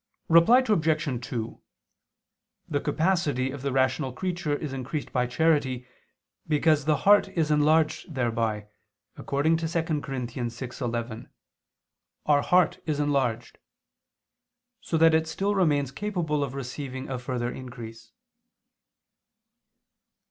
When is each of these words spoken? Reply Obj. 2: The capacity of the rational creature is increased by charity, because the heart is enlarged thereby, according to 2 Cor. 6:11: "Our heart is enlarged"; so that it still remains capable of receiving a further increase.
Reply 0.29 0.63
Obj. 0.67 1.27
2: 1.29 1.61
The 2.67 2.79
capacity 2.81 3.51
of 3.51 3.61
the 3.61 3.71
rational 3.71 4.11
creature 4.11 4.55
is 4.55 4.73
increased 4.73 5.13
by 5.13 5.27
charity, 5.27 5.85
because 6.47 6.85
the 6.85 6.95
heart 7.05 7.27
is 7.27 7.51
enlarged 7.51 8.15
thereby, 8.15 8.65
according 9.15 9.57
to 9.57 9.67
2 9.67 10.01
Cor. 10.01 10.15
6:11: 10.15 11.29
"Our 12.25 12.41
heart 12.41 12.79
is 12.87 12.99
enlarged"; 12.99 13.59
so 14.79 14.97
that 14.97 15.13
it 15.13 15.27
still 15.27 15.53
remains 15.53 15.91
capable 15.91 16.43
of 16.43 16.55
receiving 16.55 17.07
a 17.07 17.19
further 17.19 17.51
increase. 17.51 18.11